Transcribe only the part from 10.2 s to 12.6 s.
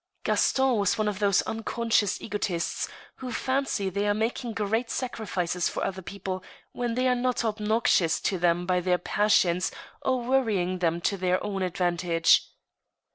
worrying them to their own ad vantage.